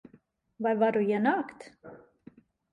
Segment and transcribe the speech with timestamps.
[0.67, 1.69] Vai varu ienākt?